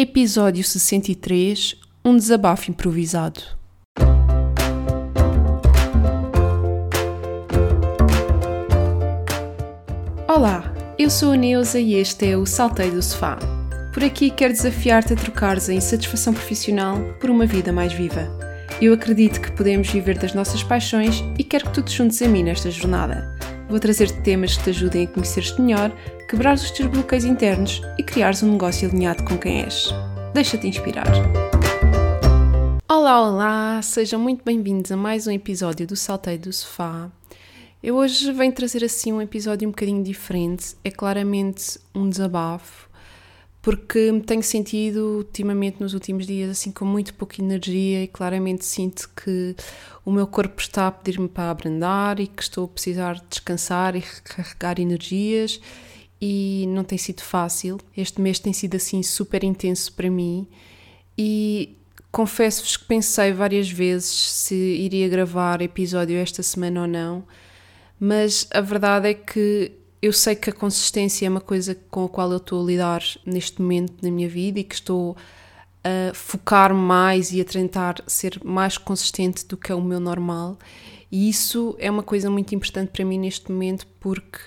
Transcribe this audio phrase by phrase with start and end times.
[0.00, 3.40] Episódio 63 Um desabafo improvisado.
[10.28, 13.40] Olá, eu sou a Neuza e este é o Saltei do Sofá.
[13.92, 18.30] Por aqui quero desafiar-te a trocares a insatisfação profissional por uma vida mais viva.
[18.80, 22.28] Eu acredito que podemos viver das nossas paixões e quero que tu te juntes a
[22.28, 23.36] mim nesta jornada.
[23.68, 25.94] Vou trazer-te temas que te ajudem a conhecer-te melhor,
[26.26, 29.90] quebrar os teus bloqueios internos e criares um negócio alinhado com quem és.
[30.32, 31.06] Deixa-te inspirar.
[32.88, 33.82] Olá, olá!
[33.82, 37.10] Sejam muito bem-vindos a mais um episódio do Salteio do Sofá.
[37.82, 40.74] Eu hoje venho trazer assim um episódio um bocadinho diferente.
[40.82, 42.87] É claramente um desabafo,
[43.68, 48.64] porque me tenho sentido ultimamente nos últimos dias assim com muito pouca energia e claramente
[48.64, 49.54] sinto que
[50.06, 53.98] o meu corpo está a pedir-me para abrandar e que estou a precisar descansar e
[53.98, 55.60] recarregar energias
[56.18, 57.78] e não tem sido fácil.
[57.94, 60.48] Este mês tem sido assim super intenso para mim
[61.18, 61.76] e
[62.10, 67.22] confesso-vos que pensei várias vezes se iria gravar episódio esta semana ou não,
[68.00, 72.08] mas a verdade é que eu sei que a consistência é uma coisa com a
[72.08, 75.16] qual eu estou a lidar neste momento na minha vida e que estou
[75.82, 80.58] a focar mais e a tentar ser mais consistente do que é o meu normal.
[81.10, 84.38] E isso é uma coisa muito importante para mim neste momento porque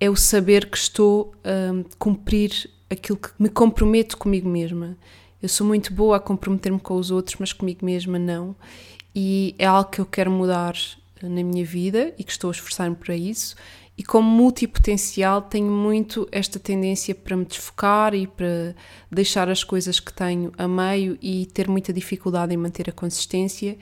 [0.00, 4.96] é o saber que estou a cumprir aquilo que me comprometo comigo mesma.
[5.40, 8.54] Eu sou muito boa a comprometer-me com os outros, mas comigo mesma não.
[9.14, 10.74] E é algo que eu quero mudar
[11.22, 13.56] na minha vida e que estou a esforçar-me para isso.
[14.02, 18.74] E como multipotencial, tenho muito esta tendência para me desfocar e para
[19.08, 23.78] deixar as coisas que tenho a meio e ter muita dificuldade em manter a consistência.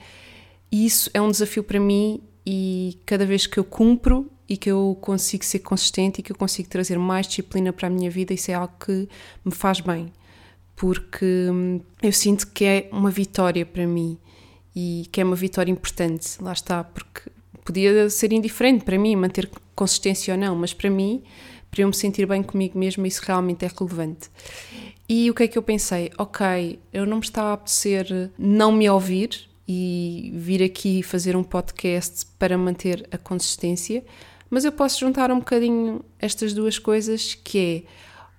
[0.71, 4.69] E isso é um desafio para mim e cada vez que eu cumpro e que
[4.69, 8.31] eu consigo ser consistente e que eu consigo trazer mais disciplina para a minha vida,
[8.31, 9.09] isso é algo que
[9.43, 10.13] me faz bem,
[10.75, 14.19] porque hum, eu sinto que é uma vitória para mim
[14.75, 17.31] e que é uma vitória importante, lá está, porque
[17.65, 19.49] podia ser indiferente para mim manter
[19.81, 21.23] consistência ou não, mas para mim,
[21.71, 24.29] para eu me sentir bem comigo mesma, isso realmente é relevante.
[25.09, 26.11] E o que é que eu pensei?
[26.19, 31.43] Ok, eu não me está a apetecer não me ouvir e vir aqui fazer um
[31.43, 34.05] podcast para manter a consistência,
[34.51, 37.83] mas eu posso juntar um bocadinho estas duas coisas que é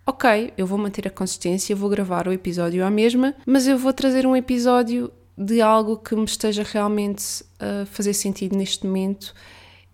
[0.07, 3.93] ok, eu vou manter a consistência, vou gravar o episódio à mesma, mas eu vou
[3.93, 9.35] trazer um episódio de algo que me esteja realmente a fazer sentido neste momento.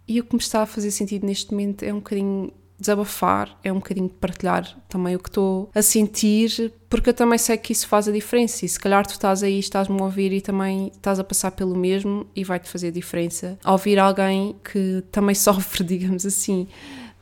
[0.09, 3.73] E o que me está a fazer sentido neste momento é um bocadinho desabafar, é
[3.73, 7.89] um bocadinho partilhar também o que estou a sentir, porque eu também sei que isso
[7.89, 8.65] faz a diferença.
[8.65, 11.77] E se calhar tu estás aí, estás-me a ouvir e também estás a passar pelo
[11.77, 13.59] mesmo e vai-te fazer diferença.
[13.65, 16.69] Ao ouvir alguém que também sofre, digamos assim,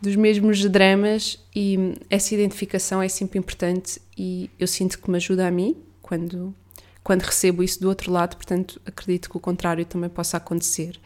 [0.00, 5.48] dos mesmos dramas e essa identificação é sempre importante e eu sinto que me ajuda
[5.48, 6.54] a mim quando
[7.03, 10.98] quando recebo isso do outro lado, portanto, acredito que o contrário também possa acontecer.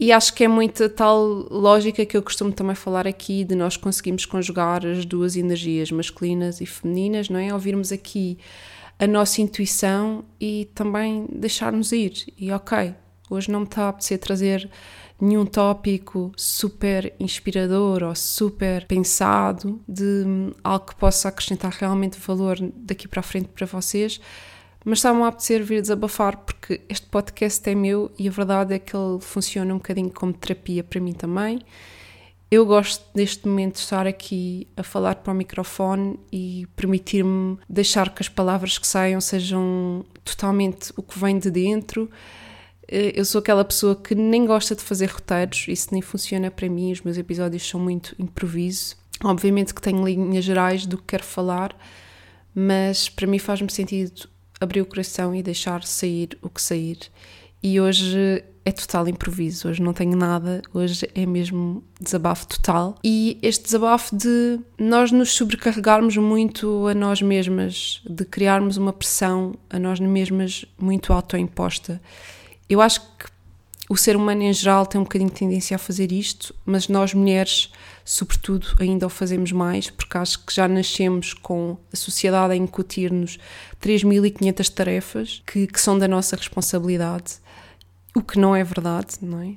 [0.00, 3.76] E acho que é muita tal lógica que eu costumo também falar aqui de nós
[3.76, 7.52] conseguimos conjugar as duas energias masculinas e femininas, não é?
[7.52, 8.36] Ouvirmos aqui
[8.98, 12.12] a nossa intuição e também deixar-nos ir.
[12.36, 12.94] E ok,
[13.30, 14.70] hoje não me está a apetecer trazer
[15.20, 20.24] nenhum tópico super inspirador ou super pensado de
[20.64, 24.20] algo que possa acrescentar realmente valor daqui para a frente para vocês
[24.84, 28.78] mas está-me a apetecer vir desabafar porque este podcast é meu e a verdade é
[28.78, 31.60] que ele funciona um bocadinho como terapia para mim também.
[32.50, 38.10] Eu gosto neste momento de estar aqui a falar para o microfone e permitir-me deixar
[38.10, 42.10] que as palavras que saiam sejam totalmente o que vem de dentro.
[42.86, 46.68] Eh, eu sou aquela pessoa que nem gosta de fazer roteiros, isso nem funciona para
[46.68, 48.96] mim, os meus episódios são muito improviso.
[49.24, 51.74] Obviamente que tenho linhas gerais do que quero falar,
[52.54, 54.28] mas para mim faz-me sentido
[54.62, 56.98] abrir o coração e deixar sair o que sair.
[57.62, 62.96] E hoje é total improviso, hoje não tenho nada, hoje é mesmo desabafo total.
[63.02, 69.54] E este desabafo de nós nos sobrecarregarmos muito a nós mesmas, de criarmos uma pressão
[69.68, 72.00] a nós mesmas muito autoimposta.
[72.68, 73.26] Eu acho que
[73.88, 77.12] o ser humano em geral tem um bocadinho de tendência a fazer isto, mas nós
[77.12, 77.70] mulheres,
[78.04, 83.38] sobretudo, ainda o fazemos mais, porque acho que já nascemos com a sociedade a incutir-nos
[83.80, 87.34] 3.500 tarefas que, que, são da nossa responsabilidade,
[88.14, 89.54] o que não é verdade, não é?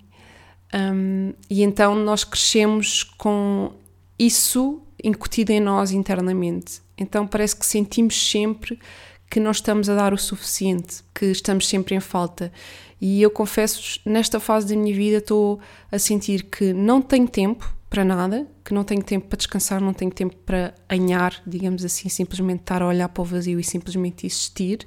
[0.77, 3.71] Um, e então nós crescemos com
[4.17, 6.81] isso incutido em nós internamente.
[6.97, 8.79] Então parece que sentimos sempre
[9.29, 12.51] que não estamos a dar o suficiente, que estamos sempre em falta.
[13.01, 15.59] E eu confesso, nesta fase da minha vida estou
[15.91, 19.93] a sentir que não tenho tempo para nada, que não tenho tempo para descansar, não
[19.93, 24.25] tenho tempo para anhar, digamos assim, simplesmente estar a olhar para o vazio e simplesmente
[24.25, 24.85] existir,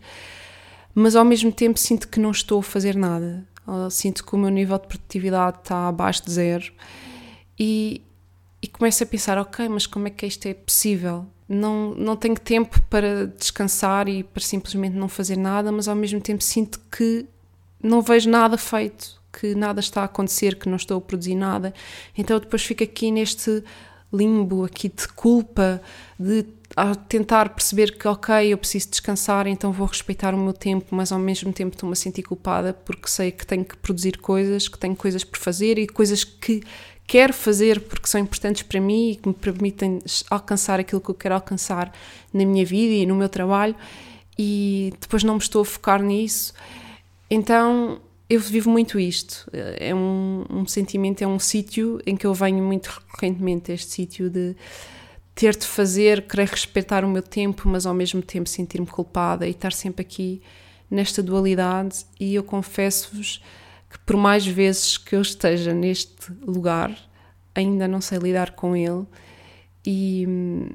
[0.94, 3.46] mas ao mesmo tempo sinto que não estou a fazer nada.
[3.90, 6.72] Sinto que o meu nível de produtividade está abaixo de zero
[7.58, 8.00] e,
[8.62, 11.26] e começo a pensar: ok, mas como é que isto é possível?
[11.46, 16.18] Não, não tenho tempo para descansar e para simplesmente não fazer nada, mas ao mesmo
[16.18, 17.26] tempo sinto que
[17.82, 21.74] não vejo nada feito que nada está a acontecer, que não estou a produzir nada.
[22.16, 23.62] Então depois fico aqui neste
[24.12, 25.82] limbo aqui de culpa,
[26.18, 26.46] de
[27.08, 31.18] tentar perceber que ok, eu preciso descansar, então vou respeitar o meu tempo, mas ao
[31.18, 34.96] mesmo tempo estou-me a sentir culpada porque sei que tenho que produzir coisas, que tenho
[34.96, 36.62] coisas por fazer e coisas que
[37.06, 39.98] quero fazer porque são importantes para mim e que me permitem
[40.30, 41.92] alcançar aquilo que eu quero alcançar
[42.32, 43.74] na minha vida e no meu trabalho
[44.38, 46.54] e depois não me estou a focar nisso.
[47.30, 49.48] Então eu vivo muito isto.
[49.52, 54.28] É um, um sentimento, é um sítio em que eu venho muito recorrentemente, este sítio
[54.28, 54.54] de
[55.34, 59.50] ter de fazer, querer respeitar o meu tempo, mas ao mesmo tempo sentir-me culpada e
[59.50, 60.42] estar sempre aqui
[60.90, 62.04] nesta dualidade.
[62.20, 63.42] E eu confesso-vos
[63.88, 66.94] que, por mais vezes que eu esteja neste lugar,
[67.54, 69.06] ainda não sei lidar com ele.
[69.86, 70.68] E hum,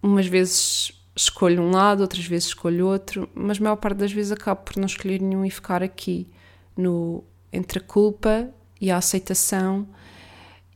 [0.00, 4.30] umas vezes escolho um lado, outras vezes escolho outro, mas a maior parte das vezes
[4.30, 6.28] acabo por não escolher nenhum e ficar aqui
[6.76, 8.50] no, entre a culpa
[8.80, 9.88] e a aceitação,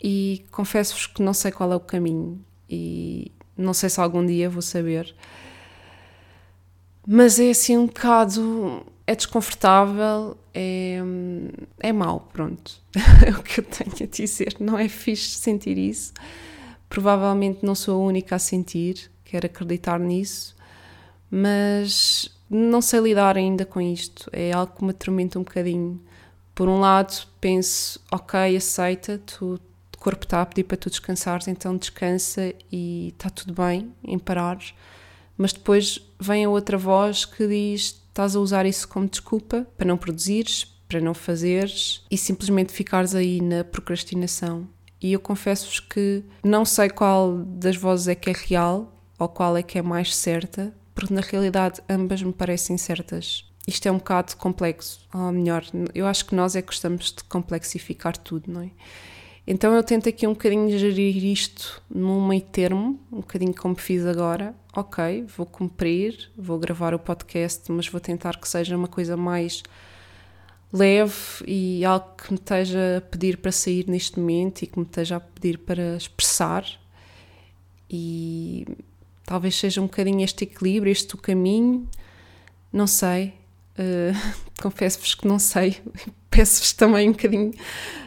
[0.03, 4.49] e confesso-vos que não sei qual é o caminho e não sei se algum dia
[4.49, 5.15] vou saber.
[7.07, 8.87] Mas é assim um bocado.
[9.07, 10.99] É desconfortável, é,
[11.81, 12.73] é mau, pronto.
[13.27, 14.57] é o que eu tenho a dizer.
[14.61, 16.13] Não é fixe sentir isso.
[16.91, 20.55] Provavelmente não sou a única a sentir, quero acreditar nisso,
[21.31, 24.29] mas não sei lidar ainda com isto.
[24.33, 26.01] É algo que me atormenta um bocadinho.
[26.55, 31.49] Por um lado, penso, ok, aceita, tu, o corpo está a pedir para tu descansares,
[31.49, 34.59] então descansa e está tudo bem em parar.
[35.37, 39.87] Mas depois vem a outra voz que diz: estás a usar isso como desculpa para
[39.87, 44.67] não produzires, para não fazeres e simplesmente ficares aí na procrastinação.
[45.01, 49.57] E eu confesso-vos que não sei qual das vozes é que é real ou qual
[49.57, 53.45] é que é mais certa, porque na realidade ambas me parecem certas.
[53.69, 55.65] Isto é um bocado complexo, ou melhor,
[55.95, 58.71] eu acho que nós é que gostamos de complexificar tudo, não é?
[59.47, 64.05] Então eu tento aqui um bocadinho gerir isto num meio termo, um bocadinho como fiz
[64.05, 64.57] agora.
[64.75, 69.63] Ok, vou cumprir, vou gravar o podcast, mas vou tentar que seja uma coisa mais
[70.73, 71.15] leve
[71.47, 75.15] e algo que me esteja a pedir para sair neste momento e que me esteja
[75.15, 76.65] a pedir para expressar.
[77.89, 78.67] E
[79.29, 81.87] Talvez seja um bocadinho este equilíbrio, este o caminho,
[82.73, 83.35] não sei.
[83.79, 84.17] Uh,
[84.63, 85.77] Confesso-vos que não sei.
[86.31, 87.53] Peço-vos também um bocadinho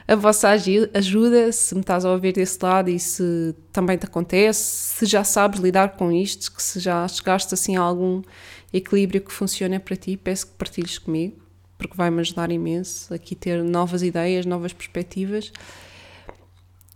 [0.07, 4.95] a vossa ajuda, se me estás a ouvir desse lado e se também te acontece,
[4.95, 8.23] se já sabes lidar com isto, que se já chegaste assim a algum
[8.73, 11.37] equilíbrio que funciona para ti, peço que partilhes comigo,
[11.77, 15.51] porque vai-me ajudar imenso aqui ter novas ideias, novas perspectivas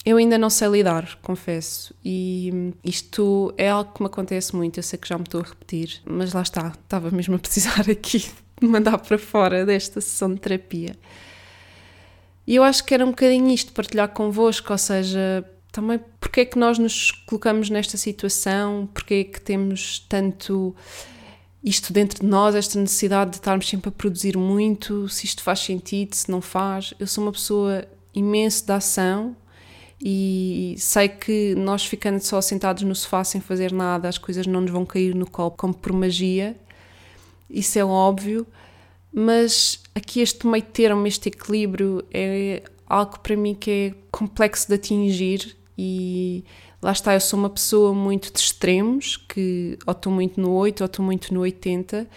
[0.06, 1.94] eu ainda não sei lidar, confesso.
[2.04, 4.78] E isto é algo que me acontece muito.
[4.78, 7.90] Eu sei que já me estou a repetir, mas lá está, estava mesmo a precisar
[7.90, 8.20] aqui
[8.62, 10.96] de mandar para fora desta sessão de terapia.
[12.46, 16.46] E eu acho que era um bocadinho isto, partilhar convosco, ou seja, também porque é
[16.46, 20.76] que nós nos colocamos nesta situação, porque é que temos tanto
[21.64, 25.62] isto dentro de nós, esta necessidade de estarmos sempre a produzir muito, se isto faz
[25.62, 26.94] sentido, se não faz.
[27.00, 27.84] Eu sou uma pessoa
[28.14, 29.36] imenso de ação,
[30.02, 34.62] e sei que nós ficando só sentados no sofá sem fazer nada, as coisas não
[34.62, 36.56] nos vão cair no colo como por magia,
[37.50, 38.46] isso é óbvio,
[39.14, 44.76] mas aqui este meio termo, este equilíbrio é algo para mim que é complexo de
[44.76, 45.56] atingir.
[45.78, 46.44] E
[46.82, 50.82] lá está, eu sou uma pessoa muito de extremos, que ou estou muito no 8
[50.82, 52.08] ou estou muito no 80,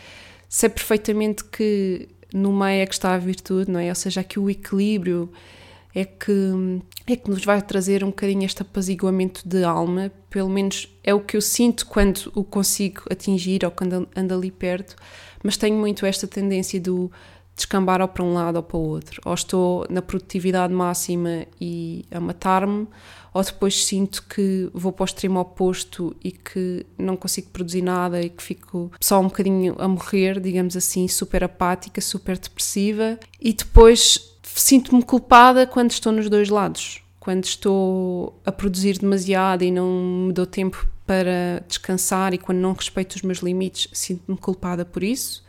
[0.48, 3.88] sei perfeitamente que no meio é que está a virtude, não é?
[3.88, 5.30] Ou seja, aqui o equilíbrio
[5.98, 6.32] é que,
[7.08, 11.18] é que nos vai trazer um bocadinho este apaziguamento de alma, pelo menos é o
[11.18, 14.94] que eu sinto quando o consigo atingir ou quando ando ali perto,
[15.42, 17.10] mas tenho muito esta tendência do
[17.56, 22.04] descambar ou para um lado ou para o outro, ou estou na produtividade máxima e
[22.12, 22.86] a matar-me,
[23.34, 28.22] ou depois sinto que vou para o extremo oposto e que não consigo produzir nada
[28.22, 33.52] e que fico só um bocadinho a morrer, digamos assim, super apática, super depressiva, e
[33.52, 34.27] depois
[34.60, 37.02] sinto-me culpada quando estou nos dois lados.
[37.20, 42.72] Quando estou a produzir demasiado e não me dou tempo para descansar e quando não
[42.72, 45.44] respeito os meus limites, sinto-me culpada por isso.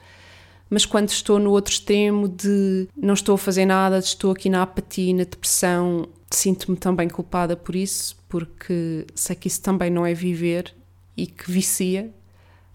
[0.69, 4.61] Mas quando estou no outro extremo de não estou a fazer nada, estou aqui na
[4.61, 10.13] apatia, na depressão, sinto-me também culpada por isso, porque sei que isso também não é
[10.13, 10.73] viver
[11.17, 12.13] e que vicia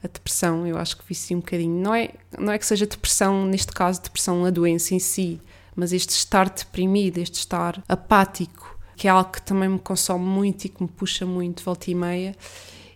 [0.02, 0.66] a depressão.
[0.66, 1.80] Eu acho que vicia um bocadinho.
[1.80, 5.40] Não é, não é que seja depressão, neste caso, depressão a doença em si,
[5.76, 10.64] mas este estar deprimido, este estar apático, que é algo que também me consome muito
[10.64, 12.36] e que me puxa muito, volta e meia.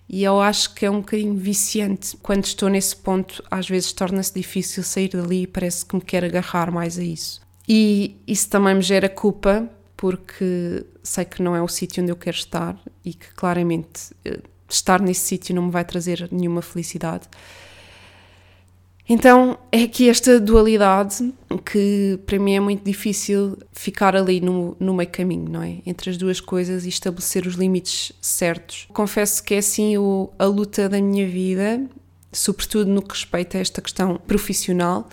[0.08, 2.16] E eu acho que é um bocadinho viciante.
[2.22, 6.26] Quando estou nesse ponto, às vezes torna-se difícil sair dali e parece que me quero
[6.26, 7.42] agarrar mais a isso.
[7.68, 12.16] E isso também me gera culpa, porque sei que não é o sítio onde eu
[12.16, 17.28] quero estar e que claramente eh, estar nesse sítio não me vai trazer nenhuma felicidade.
[19.08, 21.32] Então é aqui esta dualidade
[21.64, 25.78] que para mim é muito difícil ficar ali no, no meio caminho, não é?
[25.86, 28.86] Entre as duas coisas e estabelecer os limites certos.
[28.92, 31.88] Confesso que é assim o, a luta da minha vida,
[32.30, 35.08] sobretudo no que respeita a esta questão profissional,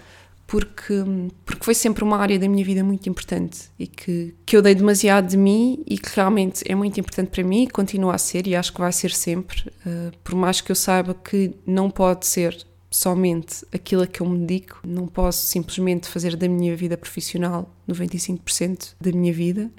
[0.45, 1.03] porque,
[1.45, 4.75] porque foi sempre uma área da minha vida muito importante e que, que eu dei
[4.75, 8.45] demasiado de mim e que realmente é muito importante para mim e continua a ser
[8.45, 12.27] e acho que vai ser sempre, uh, por mais que eu saiba que não pode
[12.27, 12.55] ser
[12.95, 17.69] somente aquilo a que eu me dedico, não posso simplesmente fazer da minha vida profissional
[17.89, 19.69] 95% da minha vida,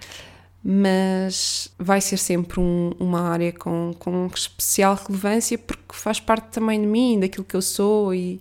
[0.63, 6.79] mas vai ser sempre um, uma área com, com especial relevância porque faz parte também
[6.79, 8.39] de mim, daquilo que eu sou e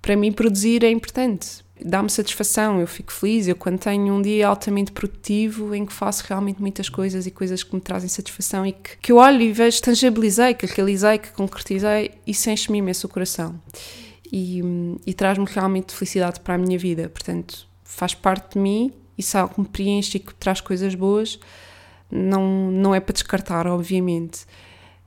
[0.00, 1.62] para mim produzir é importante.
[1.84, 3.48] Dá-me satisfação, eu fico feliz.
[3.48, 7.62] Eu, quando tenho um dia altamente produtivo em que faço realmente muitas coisas e coisas
[7.62, 11.30] que me trazem satisfação e que, que eu olho e vejo, tangibilizei, que realizei, que
[11.32, 13.60] concretizei, isso enche-me imenso o coração
[14.32, 14.62] e,
[15.06, 17.08] e traz-me realmente felicidade para a minha vida.
[17.08, 21.38] Portanto, faz parte de mim e se algo me preenche e que traz coisas boas,
[22.10, 24.46] não, não é para descartar, obviamente.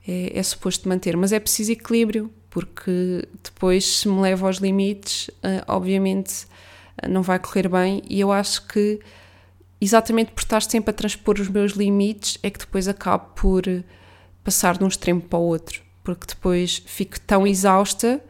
[0.05, 5.27] É, é suposto manter, mas é preciso equilíbrio porque depois, se me leva aos limites,
[5.27, 6.45] uh, obviamente
[7.03, 8.03] uh, não vai correr bem.
[8.07, 8.99] E eu acho que,
[9.81, 13.63] exatamente por estar sempre a transpor os meus limites, é que depois acabo por
[14.43, 18.23] passar de um extremo para o outro, porque depois fico tão exausta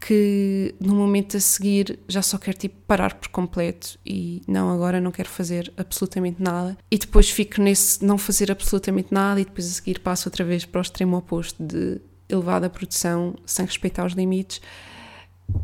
[0.00, 5.00] que no momento a seguir já só quero tipo parar por completo e não agora
[5.00, 9.66] não quero fazer absolutamente nada e depois fico nesse não fazer absolutamente nada e depois
[9.66, 14.12] a seguir passo outra vez para o extremo oposto de elevada produção sem respeitar os
[14.12, 14.60] limites.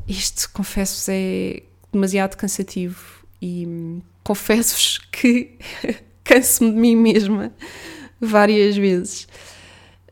[0.07, 1.63] Isto, confesso-vos, é
[1.93, 5.59] demasiado cansativo e hum, confesso-vos que
[6.25, 7.53] canso-me de mim mesma
[8.21, 9.27] várias vezes.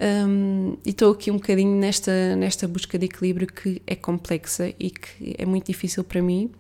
[0.01, 4.91] Um, e estou aqui um bocadinho nesta, nesta busca de equilíbrio que é complexa e
[4.91, 6.51] que é muito difícil para mim.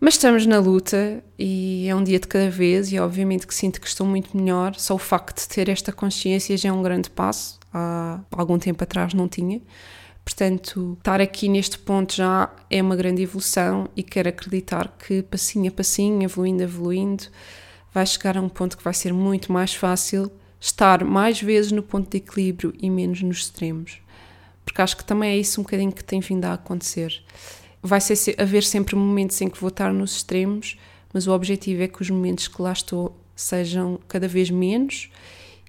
[0.00, 3.80] Mas estamos na luta e é um dia de cada vez, e obviamente que sinto
[3.80, 4.76] que estou muito melhor.
[4.76, 8.82] Só o facto de ter esta consciência já é um grande passo há algum tempo
[8.82, 9.60] atrás não tinha.
[10.24, 15.68] Portanto, estar aqui neste ponto já é uma grande evolução e quero acreditar que passinho
[15.68, 17.24] a passinho, evoluindo, evoluindo,
[17.94, 21.82] vai chegar a um ponto que vai ser muito mais fácil estar mais vezes no
[21.82, 24.00] ponto de equilíbrio e menos nos extremos.
[24.64, 27.22] Porque acho que também é isso um bocadinho que tem vindo a acontecer.
[27.82, 30.78] Vai ser, haver sempre momentos em que vou estar nos extremos,
[31.10, 35.10] mas o objetivo é que os momentos que lá estou sejam cada vez menos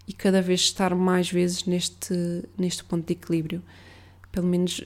[0.10, 3.62] e cada vez estar mais vezes neste, neste ponto de equilíbrio.
[4.32, 4.84] Pelo menos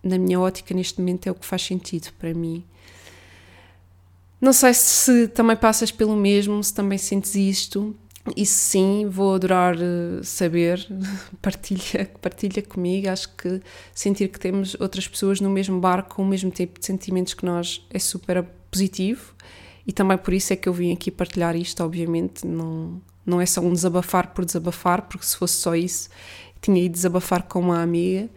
[0.00, 2.62] na minha ótica, neste momento, é o que faz sentido para mim.
[4.40, 7.96] Não sei se também passas pelo mesmo, se também sentes isto.
[8.36, 10.86] E sim, vou adorar eh, saber,
[11.42, 13.08] partilha, partilha comigo.
[13.08, 13.60] Acho que
[13.92, 17.44] sentir que temos outras pessoas no mesmo barco com o mesmo tipo de sentimentos que
[17.44, 19.34] nós é super positivo.
[19.84, 22.46] E também por isso é que eu vim aqui partilhar isto, obviamente.
[22.46, 26.08] Não, não é só um desabafar por desabafar, porque se fosse só isso,
[26.60, 28.28] tinha ido desabafar com uma amiga.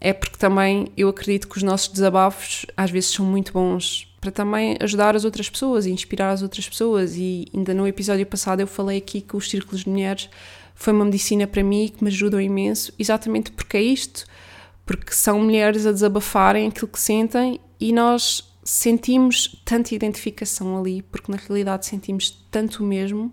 [0.00, 4.30] É porque também eu acredito que os nossos desabafos às vezes são muito bons para
[4.30, 7.16] também ajudar as outras pessoas e inspirar as outras pessoas.
[7.16, 10.28] E ainda no episódio passado eu falei aqui que os círculos de mulheres
[10.74, 14.26] foi uma medicina para mim que me ajudou imenso, exatamente porque é isto,
[14.84, 21.30] porque são mulheres a desabafarem aquilo que sentem e nós sentimos tanta identificação ali, porque
[21.30, 23.32] na realidade sentimos tanto o mesmo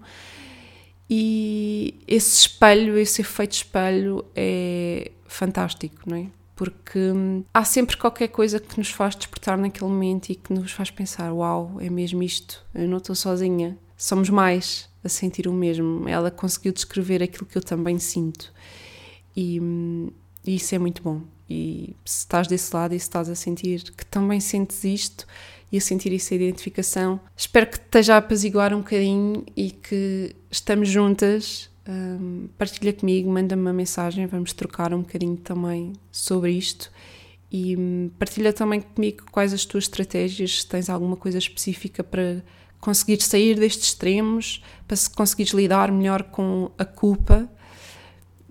[1.14, 6.28] e esse espelho, esse efeito espelho é fantástico, não é?
[6.56, 10.72] Porque hum, há sempre qualquer coisa que nos faz despertar naquele momento e que nos
[10.72, 15.54] faz pensar: uau, é mesmo isto, eu não estou sozinha, somos mais a sentir o
[15.54, 16.08] mesmo.
[16.08, 18.54] Ela conseguiu descrever aquilo que eu também sinto
[19.36, 20.12] e, hum,
[20.46, 21.24] e isso é muito bom.
[21.50, 25.28] E se estás desse lado e se estás a sentir que também sentes isto
[25.72, 27.20] e a sentir essa identificação.
[27.36, 31.70] Espero que te esteja a apaziguar um bocadinho e que estamos juntas.
[31.88, 36.92] Um, partilha comigo, manda-me uma mensagem, vamos trocar um bocadinho também sobre isto
[37.52, 42.42] e um, partilha também comigo quais as tuas estratégias, se tens alguma coisa específica para
[42.80, 47.50] conseguir sair destes extremos, para conseguires lidar melhor com a culpa.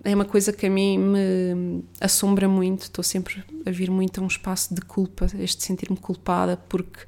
[0.03, 2.83] É uma coisa que a mim me assombra muito.
[2.83, 7.01] Estou sempre a vir muito a um espaço de culpa, este sentir-me culpada porque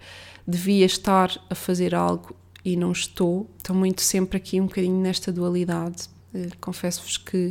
[0.48, 3.50] devia estar a fazer algo e não estou.
[3.58, 6.08] Estou muito sempre aqui um bocadinho nesta dualidade.
[6.34, 7.50] Eh, confesso-vos que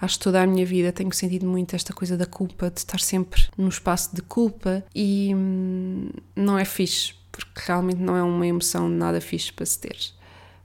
[0.00, 3.00] acho que toda a minha vida tenho sentido muito esta coisa da culpa, de estar
[3.00, 8.46] sempre num espaço de culpa e hum, não é fixe, porque realmente não é uma
[8.46, 9.96] emoção nada fixe para se ter.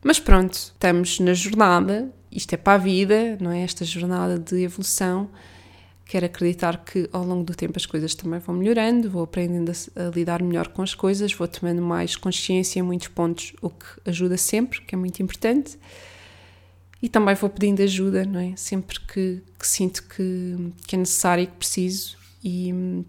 [0.03, 3.61] Mas pronto, estamos na jornada, isto é para a vida, não é?
[3.61, 5.29] Esta jornada de evolução.
[6.05, 10.07] Quero acreditar que ao longo do tempo as coisas também vão melhorando, vou aprendendo a,
[10.07, 13.85] a lidar melhor com as coisas, vou tomando mais consciência em muitos pontos, o que
[14.05, 15.77] ajuda sempre, que é muito importante.
[17.01, 18.55] E também vou pedindo ajuda, não é?
[18.55, 22.17] Sempre que, que sinto que, que, é necessário e que preciso.
[22.43, 23.05] E hum,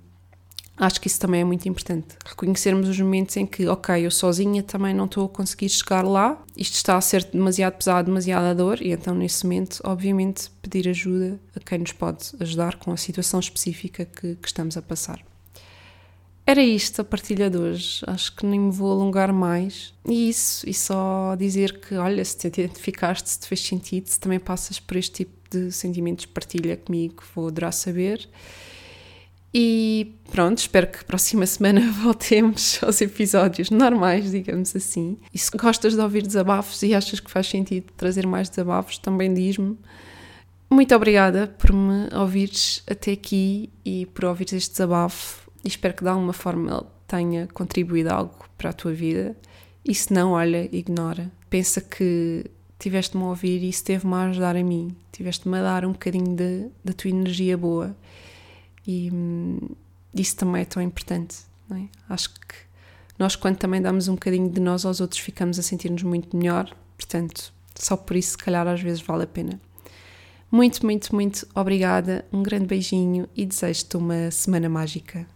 [0.80, 2.16] acho que isso também é muito importante.
[2.24, 6.42] Reconhecermos os momentos em que, ok, eu sozinha também não estou a conseguir chegar lá,
[6.56, 11.38] isto está a ser demasiado pesado, demasiada dor, e então nesse momento, obviamente, pedir ajuda
[11.54, 15.22] a quem nos pode ajudar com a situação específica que, que estamos a passar.
[16.46, 18.02] Era isto a partilha de hoje.
[18.08, 19.94] Acho que nem me vou alongar mais.
[20.04, 24.18] E isso, e só dizer que, olha, se te identificaste, se te fez sentido, se
[24.18, 28.28] também passas por este tipo de sentimentos, partilha comigo, vou adorar saber.
[29.52, 35.18] E pronto, espero que próxima semana voltemos aos episódios normais, digamos assim.
[35.34, 39.32] E se gostas de ouvir desabafos e achas que faz sentido trazer mais desabafos, também
[39.34, 39.76] diz-me.
[40.70, 46.04] Muito obrigada por me ouvires até aqui e por ouvires este desabafo e espero que
[46.04, 49.36] de alguma forma tenha contribuído algo para a tua vida.
[49.84, 51.30] E se não, olha, ignora.
[51.48, 52.44] Pensa que
[52.78, 54.94] tiveste-me a ouvir e isso teve-me a ajudar a mim.
[55.10, 56.36] Tiveste-me a dar um bocadinho
[56.84, 57.96] da tua energia boa.
[58.86, 59.58] E hum,
[60.14, 61.38] isso também é tão importante.
[61.70, 61.88] É?
[62.08, 62.56] Acho que
[63.18, 66.74] nós, quando também damos um bocadinho de nós aos outros, ficamos a sentir-nos muito melhor.
[66.96, 69.60] Portanto, só por isso, se calhar, às vezes vale a pena.
[70.50, 72.24] Muito, muito, muito obrigada.
[72.32, 75.28] Um grande beijinho e desejo-te uma semana mágica.